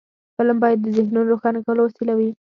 [0.37, 2.29] فلم باید د ذهنونو روښانه کولو وسیله وي